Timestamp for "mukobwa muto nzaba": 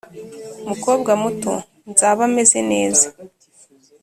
0.67-2.23